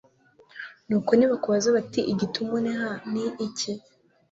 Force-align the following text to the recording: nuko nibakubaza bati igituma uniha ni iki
nuko 0.87 1.11
nibakubaza 1.15 1.67
bati 1.77 2.01
igituma 2.13 2.51
uniha 2.59 2.89
ni 3.11 3.25
iki 3.47 3.71